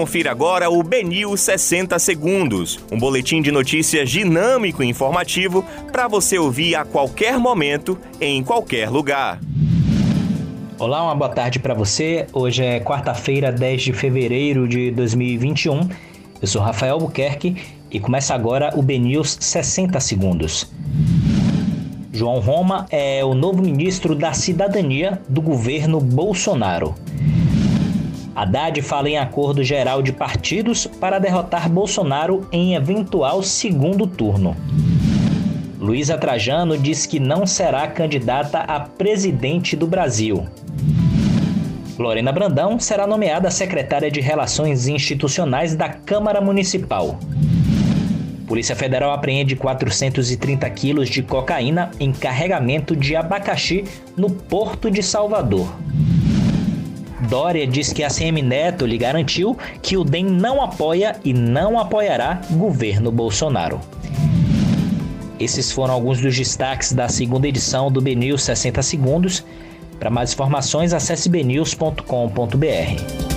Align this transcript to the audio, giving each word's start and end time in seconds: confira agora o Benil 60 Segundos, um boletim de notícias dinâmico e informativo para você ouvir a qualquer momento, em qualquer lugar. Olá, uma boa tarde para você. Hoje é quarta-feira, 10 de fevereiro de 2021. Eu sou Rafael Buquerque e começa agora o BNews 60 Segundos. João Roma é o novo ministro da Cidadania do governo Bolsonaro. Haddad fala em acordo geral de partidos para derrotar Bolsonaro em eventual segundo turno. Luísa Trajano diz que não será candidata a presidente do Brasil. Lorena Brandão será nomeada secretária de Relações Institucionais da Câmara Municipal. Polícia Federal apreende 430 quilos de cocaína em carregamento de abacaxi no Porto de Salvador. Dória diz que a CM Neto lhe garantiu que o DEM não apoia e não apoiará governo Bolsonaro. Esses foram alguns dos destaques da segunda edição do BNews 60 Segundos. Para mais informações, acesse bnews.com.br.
confira 0.00 0.30
agora 0.30 0.70
o 0.70 0.82
Benil 0.82 1.36
60 1.36 1.98
Segundos, 1.98 2.80
um 2.90 2.98
boletim 2.98 3.42
de 3.42 3.52
notícias 3.52 4.08
dinâmico 4.08 4.82
e 4.82 4.86
informativo 4.86 5.62
para 5.92 6.08
você 6.08 6.38
ouvir 6.38 6.74
a 6.74 6.86
qualquer 6.86 7.38
momento, 7.38 7.98
em 8.18 8.42
qualquer 8.42 8.88
lugar. 8.88 9.38
Olá, 10.78 11.02
uma 11.02 11.14
boa 11.14 11.28
tarde 11.28 11.58
para 11.58 11.74
você. 11.74 12.26
Hoje 12.32 12.64
é 12.64 12.80
quarta-feira, 12.80 13.52
10 13.52 13.82
de 13.82 13.92
fevereiro 13.92 14.66
de 14.66 14.90
2021. 14.90 15.90
Eu 16.40 16.48
sou 16.48 16.62
Rafael 16.62 16.98
Buquerque 16.98 17.58
e 17.90 18.00
começa 18.00 18.34
agora 18.34 18.72
o 18.74 18.80
BNews 18.80 19.36
60 19.38 20.00
Segundos. 20.00 20.72
João 22.10 22.40
Roma 22.40 22.86
é 22.90 23.22
o 23.22 23.34
novo 23.34 23.60
ministro 23.60 24.14
da 24.14 24.32
Cidadania 24.32 25.20
do 25.28 25.42
governo 25.42 26.00
Bolsonaro. 26.00 26.94
Haddad 28.34 28.80
fala 28.82 29.08
em 29.08 29.18
acordo 29.18 29.62
geral 29.62 30.02
de 30.02 30.12
partidos 30.12 30.86
para 30.86 31.18
derrotar 31.18 31.68
Bolsonaro 31.68 32.46
em 32.52 32.74
eventual 32.74 33.42
segundo 33.42 34.06
turno. 34.06 34.56
Luísa 35.80 36.16
Trajano 36.18 36.76
diz 36.76 37.06
que 37.06 37.18
não 37.18 37.46
será 37.46 37.88
candidata 37.88 38.58
a 38.58 38.80
presidente 38.80 39.74
do 39.74 39.86
Brasil. 39.86 40.46
Lorena 41.98 42.32
Brandão 42.32 42.78
será 42.78 43.06
nomeada 43.06 43.50
secretária 43.50 44.10
de 44.10 44.20
Relações 44.20 44.86
Institucionais 44.88 45.74
da 45.74 45.88
Câmara 45.88 46.40
Municipal. 46.40 47.18
Polícia 48.46 48.74
Federal 48.74 49.12
apreende 49.12 49.54
430 49.54 50.68
quilos 50.70 51.08
de 51.08 51.22
cocaína 51.22 51.90
em 52.00 52.10
carregamento 52.10 52.96
de 52.96 53.14
abacaxi 53.14 53.84
no 54.16 54.28
Porto 54.28 54.90
de 54.90 55.02
Salvador. 55.02 55.72
Dória 57.28 57.66
diz 57.66 57.92
que 57.92 58.02
a 58.02 58.08
CM 58.08 58.42
Neto 58.42 58.86
lhe 58.86 58.96
garantiu 58.96 59.56
que 59.82 59.96
o 59.96 60.04
DEM 60.04 60.24
não 60.24 60.62
apoia 60.62 61.16
e 61.24 61.32
não 61.32 61.78
apoiará 61.78 62.40
governo 62.50 63.12
Bolsonaro. 63.12 63.80
Esses 65.38 65.72
foram 65.72 65.94
alguns 65.94 66.20
dos 66.20 66.36
destaques 66.36 66.92
da 66.92 67.08
segunda 67.08 67.48
edição 67.48 67.90
do 67.90 68.00
BNews 68.00 68.42
60 68.42 68.82
Segundos. 68.82 69.44
Para 69.98 70.10
mais 70.10 70.32
informações, 70.32 70.92
acesse 70.92 71.28
bnews.com.br. 71.28 73.29